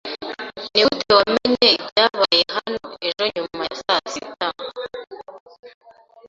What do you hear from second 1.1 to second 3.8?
wamenye ibyabaye hano ejo nyuma ya